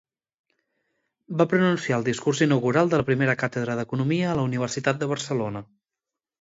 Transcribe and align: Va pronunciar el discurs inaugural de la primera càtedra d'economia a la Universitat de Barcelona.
Va 1.41 1.47
pronunciar 1.51 1.99
el 1.99 2.07
discurs 2.07 2.41
inaugural 2.47 2.91
de 2.95 3.03
la 3.03 3.07
primera 3.11 3.37
càtedra 3.45 3.79
d'economia 3.83 4.33
a 4.33 4.35
la 4.43 4.49
Universitat 4.51 5.03
de 5.05 5.15
Barcelona. 5.17 5.67